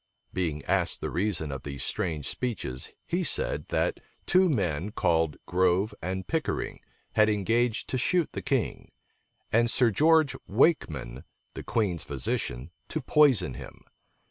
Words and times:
Being 0.33 0.65
asked 0.65 0.99
the 0.99 1.11
reason 1.11 1.51
of 1.51 1.61
these 1.61 1.83
strange 1.83 2.27
speeches, 2.27 2.91
he 3.05 3.23
said, 3.23 3.67
that 3.67 3.99
two 4.25 4.49
men, 4.49 4.89
called 4.91 5.37
Grove 5.45 5.93
and 6.01 6.25
Pickering, 6.25 6.79
had 7.11 7.29
engaged 7.29 7.87
to 7.89 7.99
shoot 7.99 8.31
the 8.31 8.41
king, 8.41 8.93
and 9.53 9.69
Sir 9.69 9.91
George 9.91 10.35
Wakeman, 10.47 11.23
the 11.53 11.61
queen's 11.61 12.03
physician, 12.03 12.71
to 12.89 12.99
poison 12.99 13.53
him. 13.53 13.83